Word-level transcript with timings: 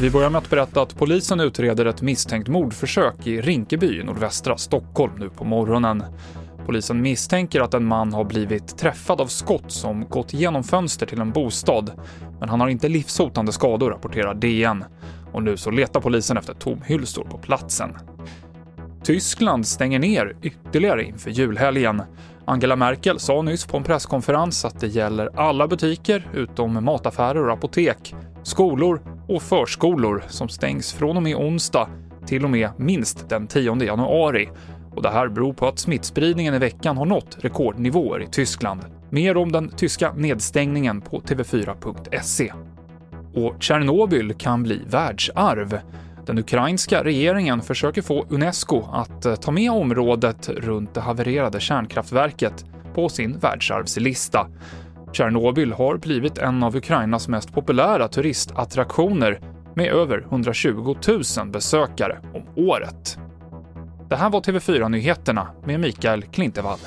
Vi 0.00 0.10
börjar 0.10 0.30
med 0.30 0.38
att 0.38 0.50
berätta 0.50 0.82
att 0.82 0.96
polisen 0.96 1.40
utreder 1.40 1.86
ett 1.86 2.02
misstänkt 2.02 2.48
mordförsök 2.48 3.26
i 3.26 3.40
Rinkeby 3.40 4.00
i 4.00 4.04
nordvästra 4.04 4.56
Stockholm 4.56 5.12
nu 5.18 5.30
på 5.30 5.44
morgonen. 5.44 6.04
Polisen 6.66 7.02
misstänker 7.02 7.60
att 7.60 7.74
en 7.74 7.84
man 7.84 8.12
har 8.12 8.24
blivit 8.24 8.78
träffad 8.78 9.20
av 9.20 9.26
skott 9.26 9.72
som 9.72 10.08
gått 10.08 10.34
genom 10.34 10.64
fönster 10.64 11.06
till 11.06 11.20
en 11.20 11.32
bostad, 11.32 11.92
men 12.40 12.48
han 12.48 12.60
har 12.60 12.68
inte 12.68 12.88
livshotande 12.88 13.52
skador, 13.52 13.90
rapporterar 13.90 14.34
DN. 14.34 14.84
Och 15.32 15.42
nu 15.42 15.56
så 15.56 15.70
letar 15.70 16.00
polisen 16.00 16.36
efter 16.36 16.54
tomhylsor 16.54 17.24
på 17.24 17.38
platsen. 17.38 17.96
Tyskland 19.04 19.66
stänger 19.66 19.98
ner 19.98 20.36
ytterligare 20.42 21.04
inför 21.04 21.30
julhelgen. 21.30 22.02
Angela 22.48 22.76
Merkel 22.76 23.18
sa 23.18 23.42
nyss 23.42 23.66
på 23.66 23.76
en 23.76 23.82
presskonferens 23.82 24.64
att 24.64 24.80
det 24.80 24.86
gäller 24.86 25.30
alla 25.34 25.68
butiker 25.68 26.28
utom 26.34 26.84
mataffärer 26.84 27.46
och 27.46 27.52
apotek, 27.52 28.14
skolor 28.42 29.00
och 29.28 29.42
förskolor 29.42 30.24
som 30.28 30.48
stängs 30.48 30.92
från 30.92 31.16
och 31.16 31.22
med 31.22 31.36
onsdag 31.36 31.88
till 32.26 32.44
och 32.44 32.50
med 32.50 32.70
minst 32.76 33.28
den 33.28 33.46
10 33.46 33.84
januari. 33.84 34.48
Och 34.94 35.02
det 35.02 35.10
här 35.10 35.28
beror 35.28 35.52
på 35.52 35.68
att 35.68 35.78
smittspridningen 35.78 36.54
i 36.54 36.58
veckan 36.58 36.96
har 36.96 37.06
nått 37.06 37.36
rekordnivåer 37.40 38.22
i 38.22 38.26
Tyskland. 38.26 38.80
Mer 39.10 39.36
om 39.36 39.52
den 39.52 39.68
tyska 39.68 40.12
nedstängningen 40.12 41.00
på 41.00 41.20
tv4.se. 41.20 42.52
Och 43.34 43.62
Tjernobyl 43.62 44.34
kan 44.34 44.62
bli 44.62 44.80
världsarv. 44.86 45.80
Den 46.28 46.38
ukrainska 46.38 47.04
regeringen 47.04 47.62
försöker 47.62 48.02
få 48.02 48.26
Unesco 48.28 48.84
att 48.92 49.26
eh, 49.26 49.34
ta 49.34 49.50
med 49.50 49.70
området 49.70 50.48
runt 50.48 50.94
det 50.94 51.00
havererade 51.00 51.60
kärnkraftverket 51.60 52.64
på 52.94 53.08
sin 53.08 53.38
världsarvslista. 53.38 54.46
Tjernobyl 55.12 55.72
har 55.72 55.96
blivit 55.96 56.38
en 56.38 56.62
av 56.62 56.76
Ukrainas 56.76 57.28
mest 57.28 57.52
populära 57.52 58.08
turistattraktioner 58.08 59.40
med 59.74 59.86
över 59.86 60.18
120 60.30 60.96
000 61.38 61.48
besökare 61.50 62.18
om 62.34 62.64
året. 62.64 63.18
Det 64.08 64.16
här 64.16 64.30
var 64.30 64.40
TV4 64.40 64.88
Nyheterna 64.88 65.48
med 65.64 65.80
Mikael 65.80 66.22
Klintevall. 66.22 66.78